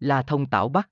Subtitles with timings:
[0.00, 0.90] La Thông Tảo Bắc.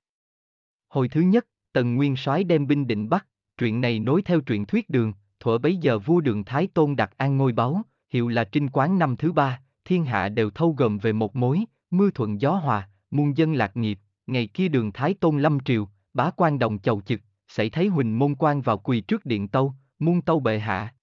[0.89, 3.27] Hồi thứ nhất, Tần Nguyên soái đem binh định Bắc,
[3.59, 7.11] truyện này nối theo truyện thuyết đường, thuở bấy giờ vua đường Thái Tôn đặt
[7.17, 10.99] an ngôi báu, hiệu là trinh quán năm thứ ba, thiên hạ đều thâu gồm
[10.99, 15.15] về một mối, mưa thuận gió hòa, muôn dân lạc nghiệp, ngày kia đường Thái
[15.15, 19.01] Tôn lâm triều, bá quan đồng chầu chực, xảy thấy huỳnh môn quan vào quỳ
[19.01, 20.95] trước điện tâu, muôn tâu bệ hạ.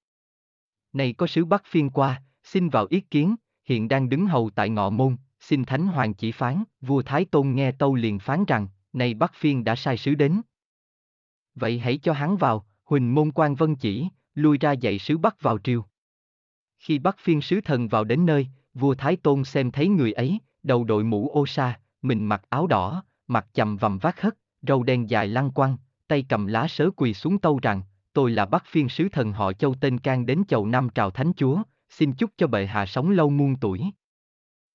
[0.94, 3.36] Này có sứ Bắc phiên qua, xin vào ý kiến,
[3.66, 7.56] hiện đang đứng hầu tại ngọ môn, xin thánh hoàng chỉ phán, vua Thái Tôn
[7.56, 10.42] nghe tâu liền phán rằng, này Bắc phiên đã sai sứ đến.
[11.56, 15.42] Vậy hãy cho hắn vào, huỳnh môn quan vân chỉ, lui ra dạy sứ Bắc
[15.42, 15.86] vào triều.
[16.80, 20.40] Khi Bắc phiên sứ thần vào đến nơi, vua Thái Tôn xem thấy người ấy,
[20.64, 24.84] đầu đội mũ ô sa, mình mặc áo đỏ, mặt chầm vằm vác hất, râu
[24.84, 27.82] đen dài lăng quăng, tay cầm lá sớ quỳ xuống tâu rằng,
[28.14, 31.32] tôi là Bắc phiên sứ thần họ Châu tên can đến chầu năm trào thánh
[31.36, 33.82] chúa, xin chúc cho bệ hạ sống lâu muôn tuổi.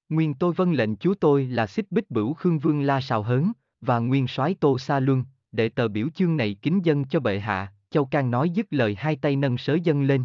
[0.09, 3.53] Nguyên tôi vân lệnh chúa tôi là xích bích bửu khương vương la sào hớn,
[3.81, 7.39] và nguyên soái tô sa luân, để tờ biểu chương này kính dân cho bệ
[7.39, 10.25] hạ, Châu Can nói dứt lời hai tay nâng sớ dân lên.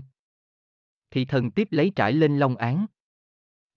[1.11, 2.85] Thị thần tiếp lấy trải lên long án.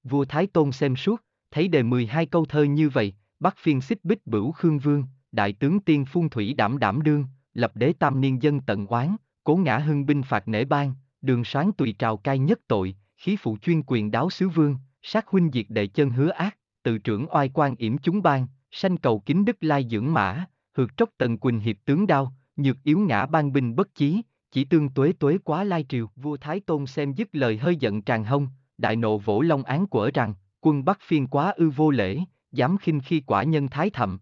[0.04, 4.04] Vua Thái Tôn xem suốt, thấy đề 12 câu thơ như vậy, bắt phiên xích
[4.04, 8.20] bích bửu khương vương, đại tướng tiên phun thủy đảm đảm đương, lập đế tam
[8.20, 12.16] niên dân tận oán, cố ngã hưng binh phạt nể ban, đường sáng tùy trào
[12.16, 14.76] cai nhất tội, khí phụ chuyên quyền đáo sứ vương,
[15.08, 18.96] sát huynh diệt đệ chân hứa ác, tự trưởng oai quan yểm chúng ban, sanh
[18.96, 20.44] cầu kính đức lai dưỡng mã,
[20.76, 24.64] hược trốc tần quỳnh hiệp tướng đao, nhược yếu ngã ban binh bất chí, chỉ
[24.64, 26.08] tương tuế tuế quá lai triều.
[26.16, 29.86] Vua Thái Tôn xem dứt lời hơi giận tràn hông, đại nộ vỗ long án
[29.86, 32.18] quở rằng, quân Bắc phiên quá ư vô lễ,
[32.52, 34.18] dám khinh khi quả nhân thái thậm.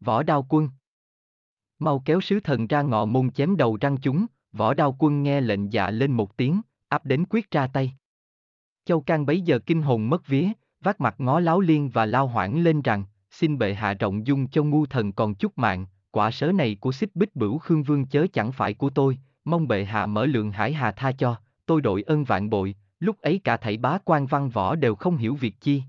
[0.00, 0.68] Võ đao quân
[1.78, 5.40] Mau kéo sứ thần ra ngọ môn chém đầu răng chúng, võ đao quân nghe
[5.40, 7.96] lệnh dạ lên một tiếng, áp đến quyết ra tay.
[8.84, 10.48] Châu Can bấy giờ kinh hồn mất vía,
[10.80, 14.48] vác mặt ngó láo liên và lao hoảng lên rằng, xin bệ hạ rộng dung
[14.48, 18.06] cho ngu thần còn chút mạng, quả sớ này của xích bích bửu khương vương
[18.06, 21.36] chớ chẳng phải của tôi, mong bệ hạ mở lượng hải hà tha cho,
[21.66, 25.16] tôi đội ơn vạn bội, lúc ấy cả thảy bá quan văn võ đều không
[25.16, 25.82] hiểu việc chi.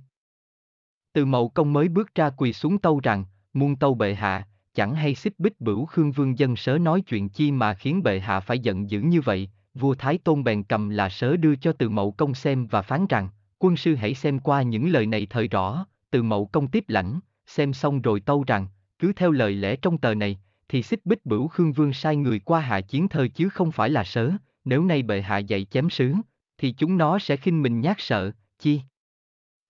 [1.14, 4.96] Từ mậu công mới bước ra quỳ xuống tâu rằng, muôn tâu bệ hạ, chẳng
[4.96, 8.40] hay xích bích bửu khương vương dân sớ nói chuyện chi mà khiến bệ hạ
[8.40, 11.90] phải giận dữ như vậy, vua Thái Tôn bèn cầm là sớ đưa cho từ
[11.90, 15.48] mậu công xem và phán rằng, quân sư hãy xem qua những lời này thời
[15.48, 18.68] rõ, từ mậu công tiếp lãnh, xem xong rồi tâu rằng,
[19.00, 22.40] cứ theo lời lẽ trong tờ này, thì xích bích bửu khương vương sai người
[22.40, 24.32] qua hạ chiến thơ chứ không phải là sớ,
[24.66, 26.14] nếu nay bệ hạ dạy chém sứ,
[26.58, 28.82] thì chúng nó sẽ khinh mình nhát sợ, chi?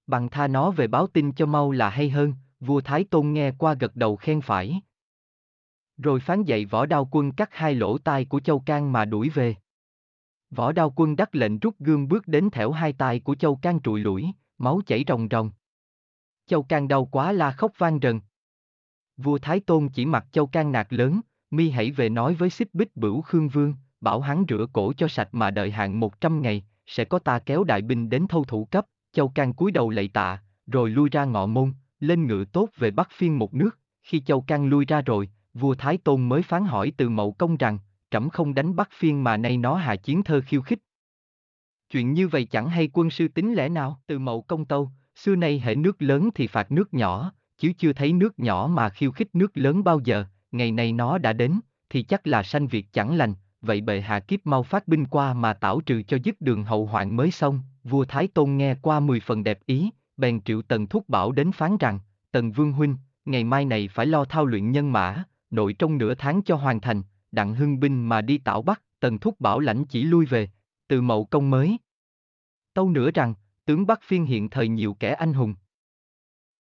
[0.07, 3.51] Bằng tha nó về báo tin cho mau là hay hơn, vua Thái Tôn nghe
[3.51, 4.81] qua gật đầu khen phải.
[5.97, 9.29] Rồi phán dạy võ đao quân cắt hai lỗ tai của Châu Can mà đuổi
[9.29, 9.55] về.
[10.55, 13.79] Võ đao quân đắc lệnh rút gươm bước đến thẻo hai tay của Châu Can
[13.83, 14.25] trụi lũi,
[14.57, 15.51] máu chảy ròng ròng.
[16.47, 18.19] Châu Can đau quá la khóc vang rần.
[19.17, 21.21] Vua Thái Tôn chỉ mặc Châu Can nạt lớn,
[21.51, 25.07] mi hãy về nói với xích bích bửu Khương Vương, bảo hắn rửa cổ cho
[25.07, 28.43] sạch mà đợi hạn một trăm ngày, sẽ có ta kéo đại binh đến thâu
[28.43, 32.45] thủ cấp, Châu Can cúi đầu lạy tạ, rồi lui ra ngọ môn, lên ngựa
[32.45, 36.29] tốt về Bắc phiên một nước, khi Châu Can lui ra rồi, vua Thái Tôn
[36.29, 37.79] mới phán hỏi từ mậu công rằng,
[38.15, 40.79] trẫm không đánh bắt phiên mà nay nó hạ chiến thơ khiêu khích.
[41.89, 45.35] Chuyện như vậy chẳng hay quân sư tính lẽ nào, từ mậu công tâu, xưa
[45.35, 49.11] nay hệ nước lớn thì phạt nước nhỏ, chứ chưa thấy nước nhỏ mà khiêu
[49.11, 51.59] khích nước lớn bao giờ, ngày nay nó đã đến,
[51.89, 55.33] thì chắc là sanh việc chẳng lành, vậy bệ hạ kiếp mau phát binh qua
[55.33, 58.99] mà tảo trừ cho dứt đường hậu hoạn mới xong, vua Thái Tôn nghe qua
[58.99, 61.99] mười phần đẹp ý, bèn triệu tần thúc bảo đến phán rằng,
[62.31, 66.13] tần vương huynh, ngày mai này phải lo thao luyện nhân mã, nội trong nửa
[66.15, 67.03] tháng cho hoàn thành,
[67.35, 70.49] đặng hưng binh mà đi tảo bắc, tần thúc bảo lãnh chỉ lui về,
[70.87, 71.77] từ mậu công mới.
[72.73, 73.33] Tâu nữa rằng,
[73.65, 75.55] tướng Bắc phiên hiện thời nhiều kẻ anh hùng.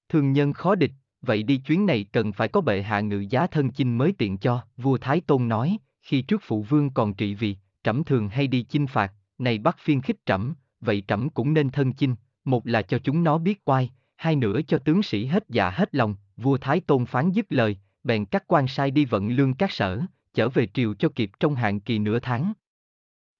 [0.09, 0.91] Thường nhân khó địch,
[1.21, 4.37] vậy đi chuyến này cần phải có bệ hạ ngự giá thân chinh mới tiện
[4.37, 8.47] cho, vua Thái Tôn nói, khi trước phụ vương còn trị vì, trẫm thường hay
[8.47, 12.15] đi chinh phạt, này Bắc phiên khích trẫm, vậy trẫm cũng nên thân chinh,
[12.45, 15.95] một là cho chúng nó biết oai, hai nữa cho tướng sĩ hết dạ hết
[15.95, 19.71] lòng, vua Thái Tôn phán dứt lời, bèn các quan sai đi vận lương các
[19.71, 20.01] sở,
[20.35, 22.53] trở về triều cho kịp trong hạn kỳ nửa tháng.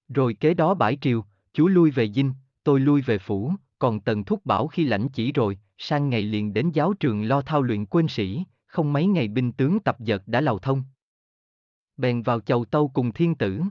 [0.09, 2.33] Rồi kế đó bãi triều, chú lui về dinh,
[2.63, 6.53] tôi lui về phủ, còn Tần Thúc Bảo khi lãnh chỉ rồi, sang ngày liền
[6.53, 10.23] đến giáo trường lo thao luyện quân sĩ, không mấy ngày binh tướng tập dợt
[10.27, 10.83] đã lào thông.
[11.97, 13.61] Bèn vào chầu tâu cùng thiên tử.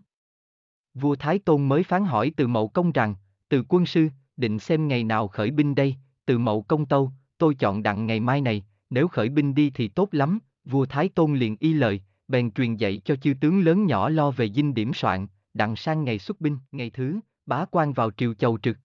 [0.95, 3.15] Vua Thái Tôn mới phán hỏi từ mậu công rằng,
[3.49, 7.55] từ quân sư, định xem ngày nào khởi binh đây, từ mậu công tâu, tôi
[7.55, 11.35] chọn đặng ngày mai này, nếu khởi binh đi thì tốt lắm, vua Thái Tôn
[11.35, 14.95] liền y lời, bèn truyền dạy cho chư tướng lớn nhỏ lo về dinh điểm
[14.95, 18.77] soạn, đặng sang ngày xuất binh, ngày thứ, bá quan vào triều chầu trực.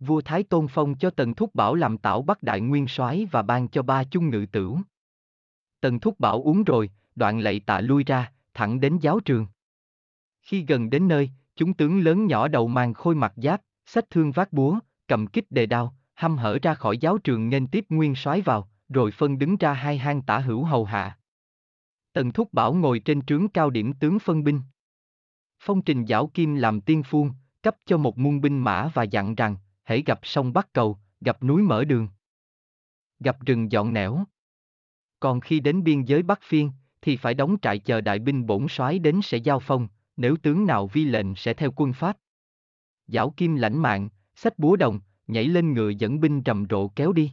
[0.00, 3.42] Vua Thái Tôn phong cho Tần Thúc Bảo làm tảo Bắc Đại Nguyên soái và
[3.42, 4.80] ban cho ba chung ngự tửu.
[5.80, 9.46] Tần Thúc Bảo uống rồi, đoạn lạy tạ lui ra, thẳng đến giáo trường.
[10.42, 14.32] Khi gần đến nơi, chúng tướng lớn nhỏ đầu mang khôi mặt giáp, sách thương
[14.32, 14.78] vác búa,
[15.08, 18.68] cầm kích đề đao, hăm hở ra khỏi giáo trường nên tiếp nguyên soái vào,
[18.88, 21.18] rồi phân đứng ra hai hang tả hữu hầu hạ.
[22.12, 24.60] Tần Thúc Bảo ngồi trên trướng cao điểm tướng phân binh.
[25.60, 27.32] Phong trình giảo kim làm tiên phuông,
[27.62, 31.42] cấp cho một muôn binh mã và dặn rằng, hãy gặp sông Bắc Cầu, gặp
[31.42, 32.08] núi mở đường.
[33.20, 34.24] Gặp rừng dọn nẻo.
[35.20, 36.70] Còn khi đến biên giới Bắc Phiên,
[37.02, 40.66] thì phải đóng trại chờ đại binh bổn soái đến sẽ giao phong, nếu tướng
[40.66, 42.18] nào vi lệnh sẽ theo quân pháp.
[43.06, 47.12] Giảo kim lãnh mạng, sách búa đồng, nhảy lên ngựa dẫn binh rầm rộ kéo
[47.12, 47.32] đi.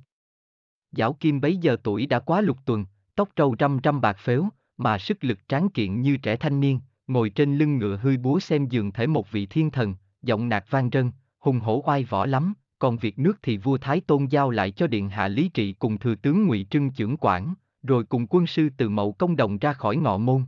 [0.91, 2.85] Giảo kim bấy giờ tuổi đã quá lục tuần,
[3.15, 4.49] tóc trâu trăm trăm bạc phếu,
[4.79, 8.39] mà sức lực tráng kiện như trẻ thanh niên, ngồi trên lưng ngựa hơi búa
[8.39, 12.25] xem dường thể một vị thiên thần, giọng nạt vang rân, hùng hổ oai võ
[12.25, 15.73] lắm, còn việc nước thì vua Thái Tôn giao lại cho điện hạ Lý Trị
[15.73, 17.53] cùng thừa tướng Ngụy Trưng trưởng quản,
[17.83, 20.45] rồi cùng quân sư từ mậu công đồng ra khỏi ngọ môn.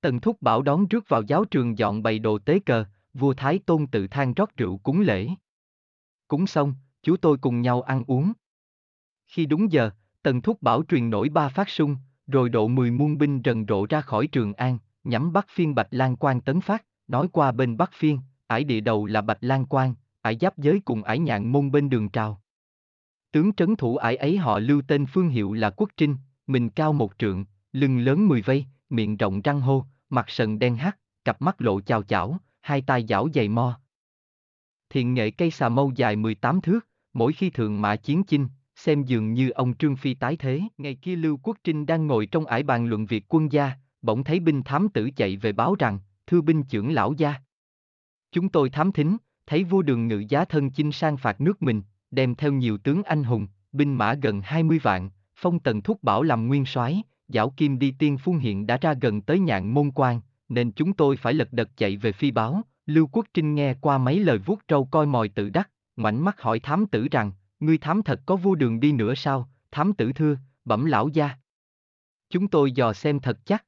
[0.00, 2.84] Tần Thúc Bảo đón rước vào giáo trường dọn bày đồ tế cờ,
[3.14, 5.28] vua Thái Tôn tự than rót rượu cúng lễ.
[6.28, 8.32] Cúng xong, chú tôi cùng nhau ăn uống.
[9.26, 9.90] Khi đúng giờ,
[10.22, 11.96] Tần Thúc Bảo truyền nổi ba phát sung,
[12.26, 15.88] rồi độ mười muôn binh rần rộ ra khỏi Trường An, nhắm Bắc Phiên Bạch
[15.90, 19.66] Lan Quan tấn phát, nói qua bên Bắc Phiên, ải địa đầu là Bạch Lan
[19.66, 22.40] Quan, ải giáp giới cùng ải nhạn môn bên đường trào.
[23.32, 26.16] Tướng trấn thủ ải ấy họ lưu tên phương hiệu là Quốc Trinh,
[26.46, 30.76] mình cao một trượng, lưng lớn mười vây, miệng rộng răng hô, mặt sần đen
[30.76, 33.80] hắt, cặp mắt lộ chào chảo, hai tay giảo dày mo.
[34.90, 38.48] Thiện nghệ cây xà mâu dài 18 thước, mỗi khi thượng mã chiến chinh,
[38.82, 40.60] xem dường như ông Trương Phi tái thế.
[40.78, 44.24] Ngày kia Lưu Quốc Trinh đang ngồi trong ải bàn luận việc quân gia, bỗng
[44.24, 47.34] thấy binh thám tử chạy về báo rằng, thưa binh trưởng lão gia.
[48.32, 51.82] Chúng tôi thám thính, thấy vua đường ngự giá thân chinh sang phạt nước mình,
[52.10, 56.22] đem theo nhiều tướng anh hùng, binh mã gần 20 vạn, phong tần thúc bảo
[56.22, 59.90] làm nguyên soái, giảo kim đi tiên phun hiện đã ra gần tới nhạn môn
[59.94, 62.62] quan, nên chúng tôi phải lật đật chạy về phi báo.
[62.86, 66.40] Lưu Quốc Trinh nghe qua mấy lời vuốt trâu coi mòi tự đắc, ngoảnh mắt
[66.40, 67.32] hỏi thám tử rằng,
[67.62, 71.30] ngươi thám thật có vua đường đi nữa sao, thám tử thưa, bẩm lão gia.
[72.30, 73.64] Chúng tôi dò xem thật chắc.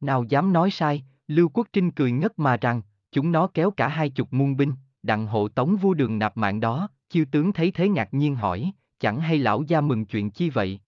[0.00, 2.82] Nào dám nói sai, Lưu Quốc Trinh cười ngất mà rằng,
[3.12, 4.72] chúng nó kéo cả hai chục muôn binh,
[5.02, 8.72] đặng hộ tống vua đường nạp mạng đó, chiêu tướng thấy thế ngạc nhiên hỏi,
[8.98, 10.80] chẳng hay lão gia mừng chuyện chi vậy?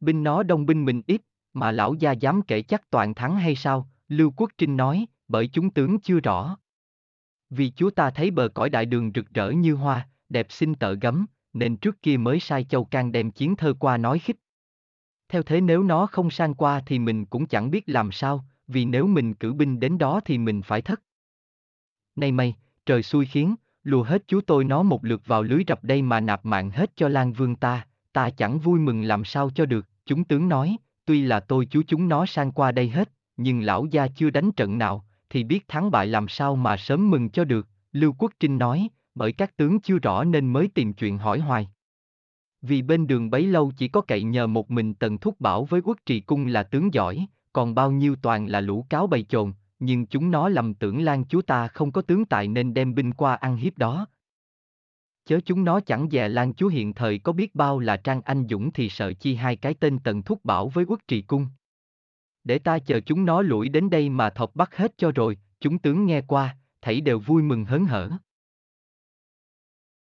[0.00, 1.22] Binh nó đông binh mình ít,
[1.52, 3.90] mà lão gia dám kể chắc toàn thắng hay sao?
[4.08, 6.56] Lưu Quốc Trinh nói, bởi chúng tướng chưa rõ.
[7.50, 10.94] Vì chúa ta thấy bờ cõi đại đường rực rỡ như hoa, đẹp xinh tợ
[10.94, 14.36] gấm, nên trước kia mới sai Châu Can đem chiến thơ qua nói khích.
[15.28, 18.84] Theo thế nếu nó không sang qua thì mình cũng chẳng biết làm sao, vì
[18.84, 21.02] nếu mình cử binh đến đó thì mình phải thất.
[22.16, 22.54] Nay mây,
[22.86, 26.20] trời xui khiến, lùa hết chú tôi nó một lượt vào lưới rập đây mà
[26.20, 29.86] nạp mạng hết cho Lan Vương ta, ta chẳng vui mừng làm sao cho được,
[30.06, 33.86] chúng tướng nói, tuy là tôi chú chúng nó sang qua đây hết, nhưng lão
[33.86, 37.44] gia chưa đánh trận nào, thì biết thắng bại làm sao mà sớm mừng cho
[37.44, 41.38] được, Lưu Quốc Trinh nói, bởi các tướng chưa rõ nên mới tìm chuyện hỏi
[41.38, 41.68] hoài.
[42.62, 45.80] Vì bên đường bấy lâu chỉ có cậy nhờ một mình Tần Thúc Bảo với
[45.80, 49.52] quốc trì cung là tướng giỏi, còn bao nhiêu toàn là lũ cáo bày chồn,
[49.78, 53.12] nhưng chúng nó lầm tưởng Lan chúa ta không có tướng tài nên đem binh
[53.12, 54.06] qua ăn hiếp đó.
[55.26, 58.46] Chớ chúng nó chẳng dè Lan chúa hiện thời có biết bao là Trang Anh
[58.50, 61.46] Dũng thì sợ chi hai cái tên Tần Thúc Bảo với quốc trì cung.
[62.44, 65.78] Để ta chờ chúng nó lủi đến đây mà thọc bắt hết cho rồi, chúng
[65.78, 68.10] tướng nghe qua, thảy đều vui mừng hớn hở.